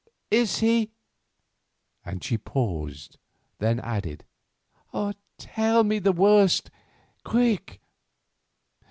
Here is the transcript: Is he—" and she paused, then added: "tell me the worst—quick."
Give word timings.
Is 0.31 0.57
he—" 0.61 0.89
and 2.03 2.23
she 2.23 2.35
paused, 2.35 3.19
then 3.59 3.79
added: 3.81 4.23
"tell 5.37 5.83
me 5.83 5.99
the 5.99 6.11
worst—quick." 6.11 7.79